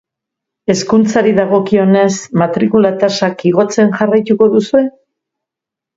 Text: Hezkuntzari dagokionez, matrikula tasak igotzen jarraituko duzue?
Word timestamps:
Hezkuntzari 0.73 1.33
dagokionez, 1.39 2.15
matrikula 2.43 2.93
tasak 3.05 3.45
igotzen 3.53 3.93
jarraituko 3.99 4.49
duzue? 4.57 4.83